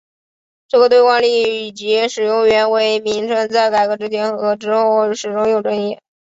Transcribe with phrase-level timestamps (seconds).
[0.67, 5.99] 这个兑换率以及使用元为名称在改革之前和之后始终有争议。